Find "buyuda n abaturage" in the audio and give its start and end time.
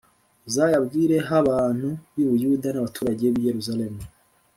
2.29-3.25